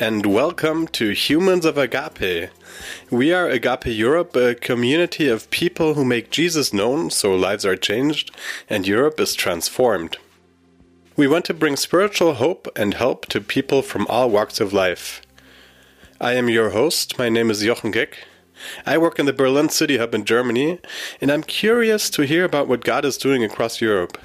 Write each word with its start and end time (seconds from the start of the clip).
and 0.00 0.24
welcome 0.24 0.88
to 0.88 1.10
Humans 1.10 1.66
of 1.66 1.76
Agape. 1.76 2.48
We 3.10 3.34
are 3.34 3.46
Agape 3.46 3.84
Europe, 3.84 4.34
a 4.34 4.54
community 4.54 5.28
of 5.28 5.50
people 5.50 5.92
who 5.92 6.06
make 6.06 6.30
Jesus 6.30 6.72
known 6.72 7.10
so 7.10 7.36
lives 7.36 7.66
are 7.66 7.76
changed 7.76 8.30
and 8.70 8.86
Europe 8.86 9.20
is 9.20 9.34
transformed. 9.34 10.16
We 11.16 11.28
want 11.28 11.44
to 11.44 11.54
bring 11.54 11.76
spiritual 11.76 12.34
hope 12.34 12.66
and 12.74 12.94
help 12.94 13.26
to 13.26 13.42
people 13.42 13.82
from 13.82 14.06
all 14.06 14.30
walks 14.30 14.58
of 14.58 14.72
life. 14.72 15.20
I 16.18 16.32
am 16.32 16.48
your 16.48 16.70
host. 16.70 17.18
My 17.18 17.28
name 17.28 17.50
is 17.50 17.60
Jochen 17.60 17.92
Geck. 17.92 18.14
I 18.86 18.96
work 18.96 19.18
in 19.18 19.26
the 19.26 19.34
Berlin 19.34 19.68
City 19.68 19.98
Hub 19.98 20.14
in 20.14 20.24
Germany, 20.24 20.78
and 21.20 21.30
I'm 21.30 21.42
curious 21.42 22.08
to 22.10 22.22
hear 22.22 22.46
about 22.46 22.68
what 22.68 22.84
God 22.84 23.04
is 23.04 23.18
doing 23.18 23.44
across 23.44 23.82
Europe. 23.82 24.16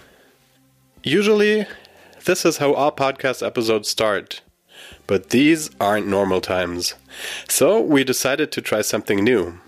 Usually, 1.03 1.65
this 2.23 2.45
is 2.45 2.57
how 2.57 2.73
all 2.73 2.93
podcast 2.93 3.45
episodes 3.45 3.89
start. 3.89 4.41
But 5.07 5.29
these 5.29 5.69
aren't 5.79 6.07
normal 6.07 6.41
times. 6.41 6.95
So 7.47 7.79
we 7.79 8.03
decided 8.03 8.51
to 8.51 8.61
try 8.61 8.81
something 8.81 9.23
new. 9.23 9.59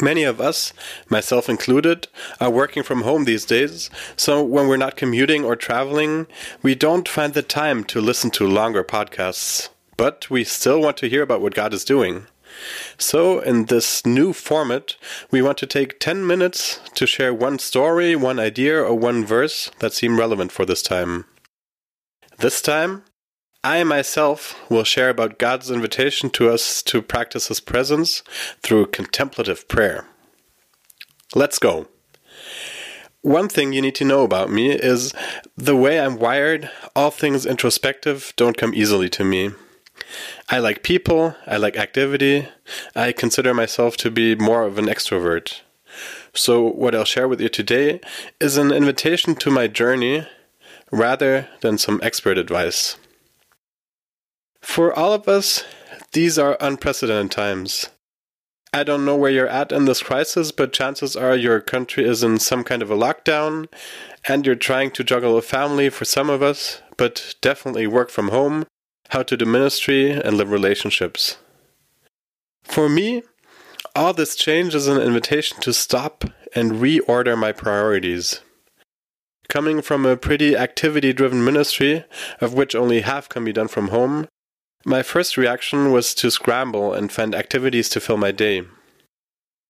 Many 0.00 0.24
of 0.24 0.40
us, 0.40 0.72
myself 1.10 1.48
included, 1.48 2.08
are 2.40 2.50
working 2.50 2.82
from 2.82 3.02
home 3.02 3.24
these 3.24 3.44
days, 3.44 3.90
so 4.16 4.42
when 4.42 4.66
we're 4.66 4.78
not 4.78 4.96
commuting 4.96 5.44
or 5.44 5.54
traveling, 5.54 6.26
we 6.62 6.74
don't 6.74 7.08
find 7.08 7.34
the 7.34 7.42
time 7.42 7.84
to 7.84 8.00
listen 8.00 8.30
to 8.32 8.46
longer 8.46 8.82
podcasts. 8.82 9.68
But 9.98 10.30
we 10.30 10.44
still 10.44 10.80
want 10.80 10.96
to 10.98 11.08
hear 11.08 11.22
about 11.22 11.42
what 11.42 11.54
God 11.54 11.74
is 11.74 11.84
doing. 11.84 12.26
So, 12.98 13.40
in 13.40 13.66
this 13.66 14.04
new 14.06 14.32
format, 14.32 14.96
we 15.30 15.42
want 15.42 15.58
to 15.58 15.66
take 15.66 16.00
10 16.00 16.26
minutes 16.26 16.80
to 16.94 17.06
share 17.06 17.34
one 17.34 17.58
story, 17.58 18.16
one 18.16 18.38
idea, 18.38 18.82
or 18.82 18.94
one 18.94 19.24
verse 19.24 19.70
that 19.80 19.92
seem 19.92 20.18
relevant 20.18 20.52
for 20.52 20.64
this 20.64 20.82
time. 20.82 21.24
This 22.38 22.60
time, 22.60 23.04
I 23.64 23.84
myself 23.84 24.58
will 24.68 24.82
share 24.82 25.08
about 25.08 25.38
God's 25.38 25.70
invitation 25.70 26.30
to 26.30 26.50
us 26.50 26.82
to 26.82 27.00
practice 27.00 27.46
His 27.46 27.60
presence 27.60 28.24
through 28.60 28.86
contemplative 28.86 29.68
prayer. 29.68 30.04
Let's 31.32 31.60
go. 31.60 31.86
One 33.20 33.48
thing 33.48 33.72
you 33.72 33.80
need 33.80 33.94
to 33.96 34.04
know 34.04 34.24
about 34.24 34.50
me 34.50 34.72
is 34.72 35.14
the 35.56 35.76
way 35.76 36.00
I'm 36.00 36.18
wired, 36.18 36.70
all 36.96 37.12
things 37.12 37.46
introspective 37.46 38.32
don't 38.36 38.56
come 38.56 38.74
easily 38.74 39.08
to 39.10 39.22
me. 39.22 39.52
I 40.48 40.58
like 40.58 40.82
people, 40.82 41.36
I 41.46 41.56
like 41.56 41.76
activity, 41.76 42.48
I 42.96 43.12
consider 43.12 43.54
myself 43.54 43.96
to 43.98 44.10
be 44.10 44.34
more 44.34 44.64
of 44.64 44.76
an 44.76 44.86
extrovert. 44.86 45.60
So, 46.34 46.62
what 46.62 46.96
I'll 46.96 47.04
share 47.04 47.28
with 47.28 47.40
you 47.40 47.48
today 47.48 48.00
is 48.40 48.56
an 48.56 48.72
invitation 48.72 49.36
to 49.36 49.52
my 49.52 49.68
journey 49.68 50.26
rather 50.90 51.48
than 51.60 51.78
some 51.78 52.00
expert 52.02 52.38
advice. 52.38 52.96
For 54.62 54.92
all 54.92 55.12
of 55.12 55.28
us, 55.28 55.64
these 56.12 56.38
are 56.38 56.56
unprecedented 56.60 57.30
times. 57.30 57.90
I 58.72 58.84
don't 58.84 59.04
know 59.04 59.16
where 59.16 59.30
you're 59.30 59.48
at 59.48 59.70
in 59.70 59.84
this 59.84 60.02
crisis, 60.02 60.50
but 60.50 60.72
chances 60.72 61.14
are 61.14 61.36
your 61.36 61.60
country 61.60 62.08
is 62.08 62.22
in 62.22 62.38
some 62.38 62.64
kind 62.64 62.80
of 62.80 62.90
a 62.90 62.96
lockdown 62.96 63.68
and 64.26 64.46
you're 64.46 64.54
trying 64.54 64.90
to 64.92 65.04
juggle 65.04 65.36
a 65.36 65.42
family 65.42 65.90
for 65.90 66.06
some 66.06 66.30
of 66.30 66.42
us, 66.42 66.80
but 66.96 67.34
definitely 67.42 67.86
work 67.86 68.08
from 68.08 68.28
home, 68.28 68.64
how 69.10 69.22
to 69.24 69.36
do 69.36 69.44
ministry, 69.44 70.10
and 70.10 70.38
live 70.38 70.50
relationships. 70.50 71.36
For 72.62 72.88
me, 72.88 73.24
all 73.94 74.14
this 74.14 74.36
change 74.36 74.74
is 74.74 74.86
an 74.86 75.02
invitation 75.02 75.60
to 75.60 75.74
stop 75.74 76.24
and 76.54 76.72
reorder 76.72 77.36
my 77.36 77.52
priorities. 77.52 78.40
Coming 79.50 79.82
from 79.82 80.06
a 80.06 80.16
pretty 80.16 80.56
activity 80.56 81.12
driven 81.12 81.44
ministry, 81.44 82.04
of 82.40 82.54
which 82.54 82.74
only 82.74 83.02
half 83.02 83.28
can 83.28 83.44
be 83.44 83.52
done 83.52 83.68
from 83.68 83.88
home, 83.88 84.28
my 84.84 85.02
first 85.02 85.36
reaction 85.36 85.92
was 85.92 86.14
to 86.14 86.30
scramble 86.30 86.92
and 86.92 87.12
find 87.12 87.34
activities 87.34 87.88
to 87.90 88.00
fill 88.00 88.16
my 88.16 88.32
day. 88.32 88.62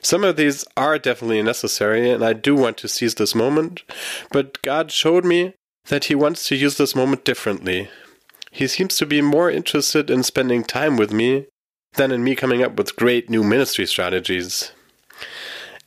Some 0.00 0.24
of 0.24 0.36
these 0.36 0.64
are 0.76 0.98
definitely 0.98 1.42
necessary, 1.42 2.10
and 2.10 2.24
I 2.24 2.32
do 2.32 2.56
want 2.56 2.76
to 2.78 2.88
seize 2.88 3.14
this 3.14 3.34
moment, 3.34 3.82
but 4.30 4.60
God 4.62 4.90
showed 4.90 5.24
me 5.24 5.54
that 5.86 6.06
He 6.06 6.14
wants 6.14 6.46
to 6.48 6.56
use 6.56 6.76
this 6.76 6.96
moment 6.96 7.24
differently. 7.24 7.88
He 8.50 8.66
seems 8.66 8.96
to 8.98 9.06
be 9.06 9.22
more 9.22 9.50
interested 9.50 10.10
in 10.10 10.22
spending 10.22 10.64
time 10.64 10.96
with 10.96 11.12
me 11.12 11.46
than 11.94 12.10
in 12.10 12.24
me 12.24 12.34
coming 12.34 12.62
up 12.62 12.76
with 12.76 12.96
great 12.96 13.30
new 13.30 13.44
ministry 13.44 13.86
strategies. 13.86 14.72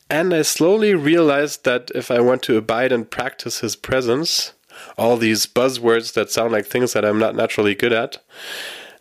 And 0.08 0.32
I 0.32 0.42
slowly 0.42 0.94
realized 0.94 1.64
that 1.64 1.90
if 1.94 2.10
I 2.10 2.20
want 2.20 2.42
to 2.44 2.56
abide 2.56 2.92
and 2.92 3.10
practice 3.10 3.60
His 3.60 3.76
presence, 3.76 4.52
all 4.96 5.16
these 5.16 5.46
buzzwords 5.46 6.14
that 6.14 6.30
sound 6.30 6.52
like 6.52 6.66
things 6.66 6.92
that 6.92 7.04
I'm 7.04 7.18
not 7.18 7.34
naturally 7.34 7.74
good 7.74 7.92
at, 7.92 8.18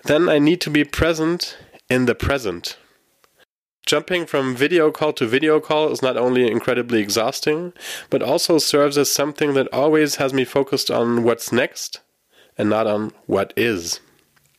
then 0.06 0.30
I 0.30 0.40
need 0.40 0.62
to 0.62 0.70
be 0.70 0.84
present 0.84 1.58
in 1.90 2.06
the 2.06 2.16
present. 2.16 2.78
Jumping 3.86 4.26
from 4.26 4.56
video 4.56 4.90
call 4.90 5.14
to 5.14 5.28
video 5.28 5.60
call 5.60 5.92
is 5.92 6.02
not 6.02 6.18
only 6.18 6.50
incredibly 6.50 7.00
exhausting, 7.00 7.74
but 8.10 8.24
also 8.24 8.58
serves 8.58 8.98
as 8.98 9.12
something 9.12 9.54
that 9.54 9.72
always 9.74 10.16
has 10.16 10.34
me 10.34 10.44
focused 10.44 10.90
on 10.90 11.24
what's 11.24 11.52
next 11.52 12.00
and 12.58 12.70
not 12.70 12.88
on 12.88 13.12
what 13.26 13.54
is. 13.56 14.00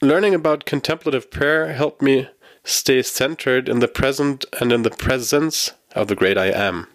Learning 0.02 0.34
about 0.34 0.64
contemplative 0.64 1.30
prayer 1.30 1.72
helped 1.72 2.02
me 2.02 2.28
stay 2.62 3.02
centered 3.02 3.68
in 3.68 3.78
the 3.78 3.88
present 3.88 4.44
and 4.60 4.72
in 4.72 4.82
the 4.82 4.90
presence 4.90 5.72
of 5.94 6.08
the 6.08 6.16
great 6.16 6.36
I 6.36 6.46
am. 6.46 6.88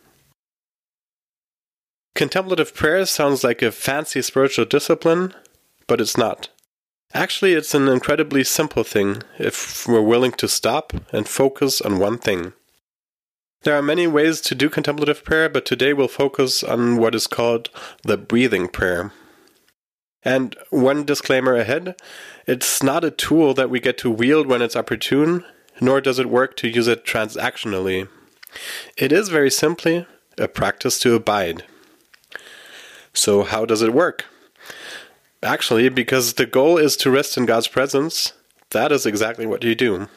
Contemplative 2.16 2.75
prayer 2.75 3.06
sounds 3.06 3.44
like 3.44 3.62
a 3.62 3.72
fancy 3.72 4.22
spiritual 4.22 4.66
discipline, 4.66 5.33
but 5.88 6.00
it's 6.00 6.18
not. 6.18 6.50
Actually, 7.13 7.53
it's 7.53 7.73
an 7.73 7.89
incredibly 7.89 8.44
simple 8.44 8.83
thing 8.83 9.22
if 9.38 9.85
we're 9.85 10.01
willing 10.01 10.31
to 10.31 10.47
stop 10.47 10.94
and 11.11 11.27
focus 11.27 11.81
on 11.81 11.99
one 11.99 12.17
thing. 12.17 12.53
There 13.63 13.75
are 13.75 13.81
many 13.81 14.07
ways 14.07 14.39
to 14.41 14.55
do 14.55 14.69
contemplative 14.69 15.23
prayer, 15.23 15.50
but 15.50 15.66
today 15.66 15.91
we'll 15.94 16.07
focus 16.07 16.63
on 16.63 16.97
what 16.97 17.13
is 17.13 17.27
called 17.27 17.69
the 18.03 18.17
breathing 18.17 18.69
prayer. 18.69 19.11
And 20.23 20.55
one 20.69 21.03
disclaimer 21.03 21.55
ahead 21.55 21.95
it's 22.47 22.81
not 22.81 23.03
a 23.03 23.11
tool 23.11 23.53
that 23.55 23.69
we 23.69 23.79
get 23.79 23.97
to 24.00 24.09
wield 24.09 24.47
when 24.47 24.61
it's 24.61 24.75
opportune, 24.75 25.45
nor 25.79 26.00
does 26.00 26.17
it 26.17 26.29
work 26.29 26.55
to 26.57 26.69
use 26.69 26.88
it 26.88 27.05
transactionally. 27.05 28.07
It 28.97 29.11
is 29.11 29.29
very 29.29 29.51
simply 29.51 30.07
a 30.38 30.47
practice 30.47 30.97
to 31.00 31.16
abide. 31.16 31.63
So, 33.13 33.44
how 33.44 33.66
does 33.66 33.81
it 33.81 33.94
work? 33.94 34.25
Actually, 35.44 35.90
because 35.90 36.34
the 36.34 36.46
goal 36.46 36.78
is 36.78 36.96
to 36.97 37.12
rest 37.12 37.38
in 37.38 37.46
God's 37.46 37.68
presence, 37.68 38.34
that 38.69 38.91
is 38.91 39.06
exactly 39.06 39.46
what 39.46 39.63
you 39.63 39.75
do. 39.75 40.07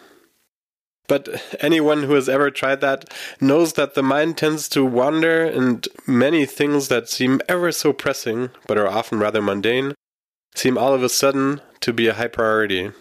But 1.07 1.29
anyone 1.61 2.05
who 2.05 2.15
has 2.15 2.29
ever 2.29 2.51
tried 2.51 2.81
that 2.81 3.13
knows 3.41 3.75
that 3.75 3.95
the 3.95 4.03
mind 4.03 4.39
tends 4.39 4.69
to 4.71 4.85
wander, 4.85 5.45
and 5.45 5.87
many 6.07 6.47
things 6.47 6.89
that 6.89 7.09
seem 7.09 7.41
ever 7.49 7.73
so 7.73 7.93
pressing, 7.93 8.51
but 8.67 8.79
are 8.79 8.89
often 8.89 9.19
rather 9.19 9.43
mundane, 9.43 9.95
seem 10.55 10.79
all 10.79 10.95
of 10.95 11.03
a 11.03 11.09
sudden 11.09 11.61
to 11.81 11.93
be 11.93 12.07
a 12.07 12.15
high 12.15 12.29
priority. 12.29 12.93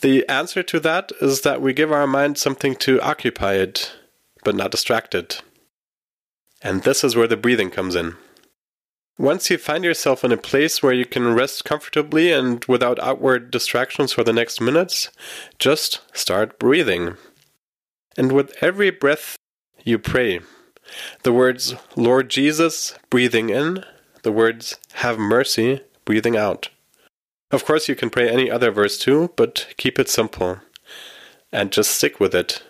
The 0.00 0.26
answer 0.28 0.62
to 0.62 0.80
that 0.80 1.12
is 1.20 1.42
that 1.42 1.60
we 1.60 1.74
give 1.74 1.92
our 1.92 2.06
mind 2.06 2.38
something 2.38 2.74
to 2.76 3.00
occupy 3.02 3.54
it, 3.54 3.92
but 4.44 4.54
not 4.54 4.70
distract 4.70 5.14
it. 5.14 5.42
And 6.62 6.82
this 6.82 7.04
is 7.04 7.16
where 7.16 7.28
the 7.28 7.36
breathing 7.36 7.70
comes 7.70 7.94
in. 7.94 8.16
Once 9.20 9.50
you 9.50 9.58
find 9.58 9.84
yourself 9.84 10.24
in 10.24 10.32
a 10.32 10.36
place 10.38 10.82
where 10.82 10.94
you 10.94 11.04
can 11.04 11.34
rest 11.34 11.62
comfortably 11.62 12.32
and 12.32 12.64
without 12.64 12.98
outward 13.00 13.50
distractions 13.50 14.14
for 14.14 14.24
the 14.24 14.32
next 14.32 14.62
minutes, 14.62 15.10
just 15.58 16.00
start 16.16 16.58
breathing. 16.58 17.18
And 18.16 18.32
with 18.32 18.56
every 18.62 18.88
breath, 18.88 19.36
you 19.84 19.98
pray. 19.98 20.40
The 21.22 21.34
words, 21.34 21.74
Lord 21.96 22.30
Jesus, 22.30 22.94
breathing 23.10 23.50
in, 23.50 23.84
the 24.22 24.32
words, 24.32 24.78
Have 24.94 25.18
mercy, 25.18 25.82
breathing 26.06 26.38
out. 26.38 26.70
Of 27.50 27.66
course, 27.66 27.90
you 27.90 27.94
can 27.94 28.08
pray 28.08 28.26
any 28.26 28.50
other 28.50 28.70
verse 28.70 28.96
too, 28.96 29.34
but 29.36 29.66
keep 29.76 29.98
it 29.98 30.08
simple. 30.08 30.60
And 31.52 31.70
just 31.70 31.90
stick 31.90 32.20
with 32.20 32.34
it. 32.34 32.62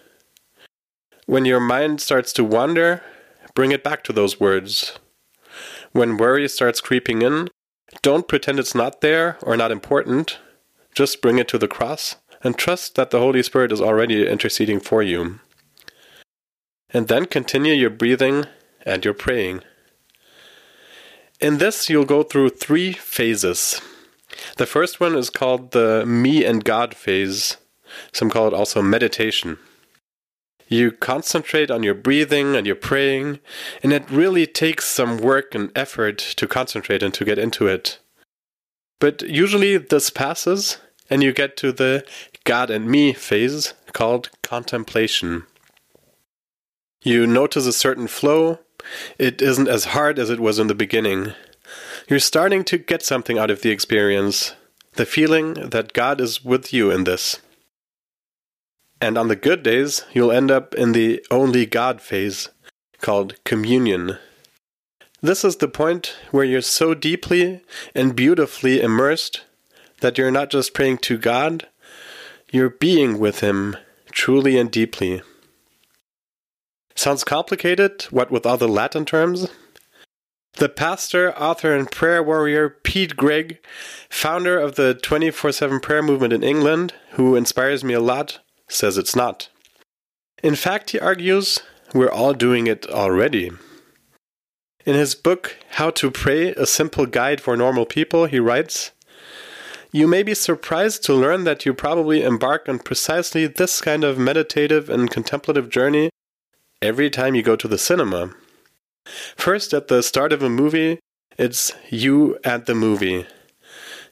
When 1.27 1.45
your 1.45 1.61
mind 1.61 2.01
starts 2.01 2.33
to 2.33 2.43
wander, 2.43 3.05
bring 3.55 3.71
it 3.71 3.85
back 3.85 4.03
to 4.03 4.13
those 4.13 4.41
words. 4.41 4.99
When 5.93 6.17
worry 6.17 6.49
starts 6.49 6.81
creeping 6.81 7.23
in, 7.23 7.49
don't 8.03 8.29
pretend 8.29 8.59
it's 8.59 8.75
not 8.75 9.01
there 9.01 9.39
or 9.43 9.57
not 9.57 9.73
important. 9.73 10.39
Just 10.95 11.21
bring 11.21 11.39
it 11.39 11.49
to 11.49 11.59
the 11.59 11.69
cross 11.69 12.17
and 12.43 12.57
trust 12.57 12.95
that 12.95 13.11
the 13.11 13.19
Holy 13.19 13.43
Spirit 13.43 13.73
is 13.73 13.81
already 13.81 14.27
interceding 14.27 14.81
for 14.81 15.03
you. 15.03 15.41
And 16.91 17.09
then 17.09 17.27
continue 17.27 17.73
your 17.73 17.91
breathing 17.91 18.47
and 18.87 19.05
your 19.05 19.15
praying. 19.15 19.63
In 21.41 21.59
this, 21.59 21.89
you'll 21.89 22.05
go 22.05 22.23
through 22.23 22.51
three 22.51 22.93
phases. 22.93 23.81
The 24.57 24.67
first 24.67 25.01
one 25.01 25.17
is 25.17 25.31
called 25.31 25.73
the 25.73 26.05
me 26.07 26.45
and 26.45 26.65
God 26.65 26.95
phase. 26.95 27.57
Some 28.13 28.31
call 28.31 28.47
it 28.47 28.55
also 28.55 28.83
meditation. 28.83 29.59
You 30.71 30.93
concentrate 30.93 31.69
on 31.69 31.83
your 31.83 31.95
breathing 31.95 32.55
and 32.55 32.65
your 32.65 32.77
praying, 32.77 33.41
and 33.83 33.93
it 33.93 34.09
really 34.09 34.47
takes 34.47 34.87
some 34.87 35.19
work 35.19 35.53
and 35.53 35.73
effort 35.75 36.19
to 36.37 36.47
concentrate 36.47 37.03
and 37.03 37.13
to 37.15 37.25
get 37.25 37.41
into 37.41 37.67
it. 37.67 37.99
But 39.01 39.23
usually 39.23 39.79
this 39.79 40.11
passes, 40.11 40.79
and 41.11 41.25
you 41.25 41.33
get 41.33 41.57
to 41.57 41.73
the 41.73 42.07
God 42.45 42.71
and 42.71 42.87
me 42.87 43.13
phase 43.13 43.75
called 43.93 44.31
contemplation. 44.45 45.45
You 47.03 47.27
notice 47.27 47.67
a 47.67 47.73
certain 47.73 48.07
flow. 48.07 48.61
It 49.19 49.43
isn't 49.43 49.69
as 49.69 49.87
hard 49.87 50.21
as 50.21 50.31
it 50.31 50.39
was 50.39 50.61
in 50.61 50.69
the 50.69 50.75
beginning. 50.75 51.33
You're 52.09 52.21
starting 52.21 52.63
to 52.67 52.79
get 52.79 53.03
something 53.03 53.39
out 53.39 53.51
of 53.51 53.63
the 53.63 53.71
experience 53.71 54.55
the 54.95 55.07
feeling 55.07 55.55
that 55.55 55.93
God 55.93 56.21
is 56.21 56.45
with 56.45 56.73
you 56.73 56.91
in 56.91 57.05
this. 57.05 57.41
And 59.01 59.17
on 59.17 59.29
the 59.29 59.37
good 59.37 59.63
days, 59.63 60.05
you'll 60.13 60.33
end 60.33 60.51
up 60.51 60.75
in 60.75 60.93
the 60.93 61.25
only 61.31 61.65
God 61.65 62.01
phase, 62.01 62.51
called 63.01 63.43
communion. 63.45 64.19
This 65.23 65.45
is 65.45 65.57
the 65.57 65.69
point 65.69 66.17
where 66.31 66.45
you're 66.45 66.61
so 66.61 66.95
deeply 66.95 67.63
and 67.95 68.17
beautifully 68.17 68.81
immersed 68.81 69.43
that 70.01 70.19
you're 70.19 70.31
not 70.31 70.51
just 70.51 70.75
praying 70.75 70.99
to 70.99 71.19
God, 71.19 71.67
you're 72.53 72.71
being 72.71 73.19
with 73.19 73.41
Him 73.41 73.77
truly 74.13 74.59
and 74.59 74.71
deeply. 74.71 75.23
Sounds 76.95 77.25
complicated, 77.25 78.03
what 78.11 78.31
with 78.31 78.45
all 78.45 78.57
the 78.57 78.69
Latin 78.69 79.05
terms? 79.05 79.49
The 80.55 80.69
pastor, 80.69 81.33
author, 81.39 81.75
and 81.75 81.91
prayer 81.91 82.23
warrior 82.23 82.69
Pete 82.69 83.17
Greig, 83.17 83.59
founder 84.11 84.59
of 84.59 84.75
the 84.75 84.95
24 84.95 85.53
7 85.53 85.81
prayer 85.81 86.03
movement 86.03 86.33
in 86.33 86.43
England, 86.43 86.93
who 87.13 87.37
inspires 87.37 87.85
me 87.85 87.95
a 87.95 88.01
lot, 88.01 88.41
says 88.71 88.97
it's 88.97 89.17
not. 89.17 89.49
In 90.43 90.55
fact, 90.55 90.91
he 90.91 90.99
argues, 90.99 91.61
we're 91.93 92.11
all 92.11 92.33
doing 92.33 92.67
it 92.67 92.87
already. 92.89 93.51
In 94.87 94.95
his 94.95 95.15
book, 95.15 95.57
How 95.73 95.91
to 95.91 96.11
Pray 96.11 96.53
A 96.53 96.65
Simple 96.65 97.05
Guide 97.05 97.41
for 97.41 97.57
Normal 97.57 97.85
People, 97.85 98.25
he 98.25 98.41
writes 98.41 98.93
You 99.93 100.07
may 100.07 100.23
be 100.23 100.35
surprised 100.35 101.05
to 101.05 101.15
learn 101.15 101.45
that 101.45 101.67
you 101.67 101.75
probably 101.75 102.23
embark 102.23 102.69
on 102.69 102.79
precisely 102.79 103.47
this 103.47 103.83
kind 103.83 104.05
of 104.05 104.19
meditative 104.19 104.89
and 104.89 105.11
contemplative 105.11 105.69
journey 105.69 106.09
every 106.81 107.11
time 107.11 107.35
you 107.35 107.43
go 107.43 107.57
to 107.57 107.69
the 107.69 107.77
cinema. 107.77 108.35
First, 109.37 109.75
at 109.75 109.89
the 109.89 110.03
start 110.03 110.33
of 110.33 110.43
a 110.43 110.49
movie, 110.49 110.99
it's 111.37 111.73
you 111.91 112.39
at 112.45 112.67
the 112.67 112.75
movie. 112.75 113.27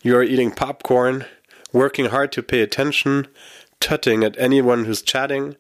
You 0.03 0.17
are 0.17 0.23
eating 0.23 0.51
popcorn, 0.51 1.25
working 1.73 2.07
hard 2.07 2.33
to 2.33 2.43
pay 2.43 2.61
attention, 2.61 3.27
tutting 3.81 4.25
at 4.25 4.39
anyone 4.39 4.85
who's 4.85 5.03
chatting, 5.03 5.57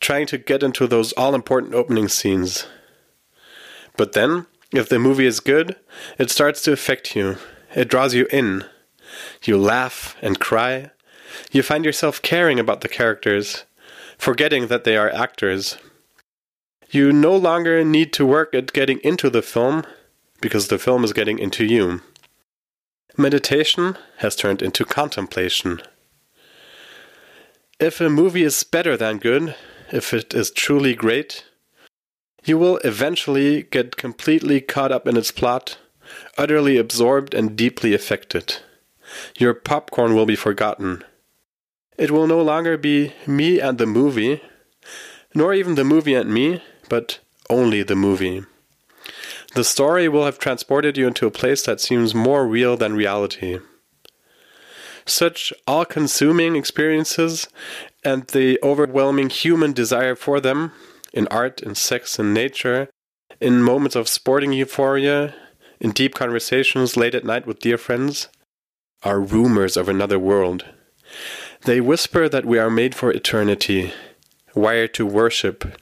trying 0.00 0.26
to 0.26 0.38
get 0.38 0.62
into 0.62 0.86
those 0.86 1.12
all 1.12 1.34
important 1.34 1.74
opening 1.74 2.08
scenes. 2.08 2.66
But 3.96 4.12
then, 4.12 4.46
if 4.72 4.88
the 4.88 4.98
movie 4.98 5.26
is 5.26 5.40
good, 5.40 5.76
it 6.18 6.30
starts 6.30 6.62
to 6.62 6.72
affect 6.72 7.16
you. 7.16 7.36
It 7.74 7.88
draws 7.88 8.14
you 8.14 8.26
in. 8.30 8.64
You 9.42 9.58
laugh 9.58 10.16
and 10.22 10.38
cry. 10.40 10.90
You 11.50 11.62
find 11.62 11.84
yourself 11.84 12.22
caring 12.22 12.58
about 12.58 12.80
the 12.80 12.88
characters, 12.88 13.64
forgetting 14.18 14.68
that 14.68 14.84
they 14.84 14.96
are 14.96 15.10
actors. 15.10 15.76
You 16.90 17.12
no 17.12 17.36
longer 17.36 17.84
need 17.84 18.12
to 18.14 18.26
work 18.26 18.54
at 18.54 18.72
getting 18.72 18.98
into 19.00 19.30
the 19.30 19.42
film 19.42 19.84
because 20.40 20.68
the 20.68 20.78
film 20.78 21.04
is 21.04 21.12
getting 21.12 21.38
into 21.38 21.64
you. 21.64 22.00
Meditation 23.16 23.96
has 24.18 24.34
turned 24.34 24.62
into 24.62 24.84
contemplation. 24.84 25.82
If 27.80 27.98
a 27.98 28.10
movie 28.10 28.42
is 28.42 28.62
better 28.62 28.94
than 28.94 29.16
good, 29.16 29.54
if 29.90 30.12
it 30.12 30.34
is 30.34 30.50
truly 30.50 30.94
great, 30.94 31.46
you 32.44 32.58
will 32.58 32.76
eventually 32.84 33.62
get 33.62 33.96
completely 33.96 34.60
caught 34.60 34.92
up 34.92 35.06
in 35.06 35.16
its 35.16 35.30
plot, 35.30 35.78
utterly 36.36 36.76
absorbed 36.76 37.32
and 37.32 37.56
deeply 37.56 37.94
affected. 37.94 38.58
Your 39.38 39.54
popcorn 39.54 40.14
will 40.14 40.26
be 40.26 40.36
forgotten. 40.36 41.02
It 41.96 42.10
will 42.10 42.26
no 42.26 42.42
longer 42.42 42.76
be 42.76 43.14
me 43.26 43.60
and 43.60 43.78
the 43.78 43.86
movie, 43.86 44.42
nor 45.34 45.54
even 45.54 45.74
the 45.74 45.82
movie 45.82 46.14
and 46.14 46.34
me, 46.34 46.62
but 46.90 47.20
only 47.48 47.82
the 47.82 47.96
movie. 47.96 48.44
The 49.54 49.64
story 49.64 50.06
will 50.06 50.26
have 50.26 50.38
transported 50.38 50.98
you 50.98 51.06
into 51.06 51.26
a 51.26 51.30
place 51.30 51.62
that 51.62 51.80
seems 51.80 52.14
more 52.14 52.46
real 52.46 52.76
than 52.76 52.92
reality. 52.92 53.58
Such 55.10 55.52
all 55.66 55.84
consuming 55.84 56.54
experiences 56.54 57.48
and 58.04 58.28
the 58.28 58.60
overwhelming 58.62 59.28
human 59.28 59.72
desire 59.72 60.14
for 60.14 60.40
them 60.40 60.70
in 61.12 61.26
art, 61.32 61.60
in 61.60 61.74
sex, 61.74 62.20
in 62.20 62.32
nature, 62.32 62.88
in 63.40 63.60
moments 63.60 63.96
of 63.96 64.08
sporting 64.08 64.52
euphoria, 64.52 65.34
in 65.80 65.90
deep 65.90 66.14
conversations 66.14 66.96
late 66.96 67.16
at 67.16 67.24
night 67.24 67.44
with 67.44 67.58
dear 67.58 67.76
friends, 67.76 68.28
are 69.02 69.20
rumors 69.20 69.76
of 69.76 69.88
another 69.88 70.18
world. 70.18 70.64
They 71.62 71.80
whisper 71.80 72.28
that 72.28 72.46
we 72.46 72.60
are 72.60 72.70
made 72.70 72.94
for 72.94 73.10
eternity, 73.10 73.92
wired 74.54 74.94
to 74.94 75.04
worship, 75.04 75.76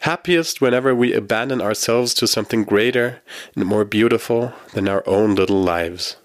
happiest 0.00 0.60
whenever 0.60 0.92
we 0.92 1.12
abandon 1.12 1.62
ourselves 1.62 2.14
to 2.14 2.26
something 2.26 2.64
greater 2.64 3.22
and 3.54 3.64
more 3.64 3.84
beautiful 3.84 4.52
than 4.74 4.88
our 4.88 5.04
own 5.06 5.36
little 5.36 5.62
lives. 5.62 6.16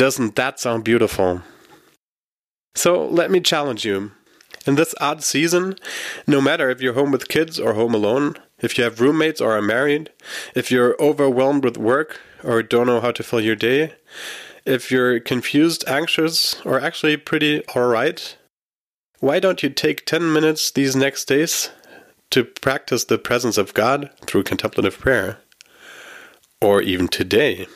Doesn't 0.00 0.34
that 0.36 0.58
sound 0.58 0.82
beautiful? 0.82 1.42
So 2.74 3.06
let 3.06 3.30
me 3.30 3.38
challenge 3.38 3.84
you. 3.84 4.12
In 4.66 4.76
this 4.76 4.94
odd 4.98 5.22
season, 5.22 5.76
no 6.26 6.40
matter 6.40 6.70
if 6.70 6.80
you're 6.80 6.94
home 6.94 7.10
with 7.10 7.28
kids 7.28 7.60
or 7.60 7.74
home 7.74 7.92
alone, 7.92 8.36
if 8.62 8.78
you 8.78 8.84
have 8.84 9.02
roommates 9.02 9.42
or 9.42 9.54
are 9.54 9.60
married, 9.60 10.10
if 10.54 10.70
you're 10.70 10.96
overwhelmed 10.98 11.64
with 11.64 11.76
work 11.76 12.18
or 12.42 12.62
don't 12.62 12.86
know 12.86 13.02
how 13.02 13.10
to 13.10 13.22
fill 13.22 13.42
your 13.42 13.56
day, 13.56 13.92
if 14.64 14.90
you're 14.90 15.20
confused, 15.20 15.84
anxious, 15.86 16.58
or 16.64 16.80
actually 16.80 17.18
pretty 17.18 17.62
alright, 17.76 18.38
why 19.18 19.38
don't 19.38 19.62
you 19.62 19.68
take 19.68 20.06
10 20.06 20.32
minutes 20.32 20.70
these 20.70 20.96
next 20.96 21.26
days 21.26 21.68
to 22.30 22.44
practice 22.44 23.04
the 23.04 23.18
presence 23.18 23.58
of 23.58 23.74
God 23.74 24.08
through 24.24 24.44
contemplative 24.44 24.98
prayer? 24.98 25.40
Or 26.62 26.80
even 26.80 27.06
today? 27.06 27.66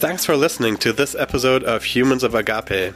Thanks 0.00 0.24
for 0.24 0.34
listening 0.34 0.78
to 0.78 0.94
this 0.94 1.14
episode 1.14 1.62
of 1.62 1.84
Humans 1.84 2.22
of 2.22 2.34
Agape. 2.34 2.94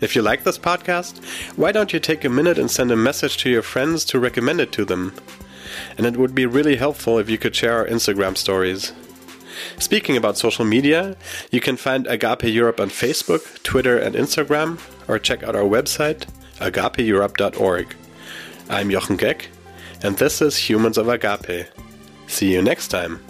If 0.00 0.16
you 0.16 0.22
like 0.22 0.44
this 0.44 0.56
podcast, 0.56 1.22
why 1.58 1.72
don't 1.72 1.92
you 1.92 2.00
take 2.00 2.24
a 2.24 2.30
minute 2.30 2.58
and 2.58 2.70
send 2.70 2.90
a 2.90 2.96
message 2.96 3.36
to 3.38 3.50
your 3.50 3.60
friends 3.60 4.02
to 4.06 4.18
recommend 4.18 4.58
it 4.58 4.72
to 4.72 4.86
them? 4.86 5.12
And 5.98 6.06
it 6.06 6.16
would 6.16 6.34
be 6.34 6.46
really 6.46 6.76
helpful 6.76 7.18
if 7.18 7.28
you 7.28 7.36
could 7.36 7.54
share 7.54 7.74
our 7.74 7.86
Instagram 7.86 8.34
stories. 8.34 8.94
Speaking 9.78 10.16
about 10.16 10.38
social 10.38 10.64
media, 10.64 11.18
you 11.50 11.60
can 11.60 11.76
find 11.76 12.06
Agape 12.06 12.44
Europe 12.44 12.80
on 12.80 12.88
Facebook, 12.88 13.62
Twitter, 13.62 13.98
and 13.98 14.14
Instagram, 14.14 14.80
or 15.06 15.18
check 15.18 15.42
out 15.42 15.54
our 15.54 15.68
website, 15.68 16.24
agapeeurope.org. 16.60 17.94
I'm 18.70 18.90
Jochen 18.90 19.18
Geck, 19.18 19.48
and 20.02 20.16
this 20.16 20.40
is 20.40 20.56
Humans 20.56 20.96
of 20.96 21.10
Agape. 21.10 21.66
See 22.26 22.54
you 22.54 22.62
next 22.62 22.88
time. 22.88 23.27